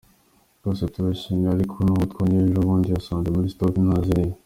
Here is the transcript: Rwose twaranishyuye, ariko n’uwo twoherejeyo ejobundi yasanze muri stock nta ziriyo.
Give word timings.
Rwose 0.59 0.81
twaranishyuye, 0.89 1.47
ariko 1.55 1.75
n’uwo 1.81 2.03
twoherejeyo 2.11 2.47
ejobundi 2.51 2.87
yasanze 2.89 3.27
muri 3.31 3.51
stock 3.53 3.73
nta 3.85 3.97
ziriyo. 4.07 4.35